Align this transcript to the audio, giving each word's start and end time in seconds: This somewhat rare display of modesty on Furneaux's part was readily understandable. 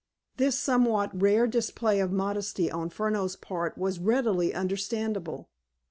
This 0.37 0.57
somewhat 0.57 1.11
rare 1.21 1.45
display 1.45 1.99
of 1.99 2.11
modesty 2.11 2.71
on 2.71 2.89
Furneaux's 2.89 3.35
part 3.35 3.77
was 3.77 3.99
readily 3.99 4.51
understandable. 4.51 5.51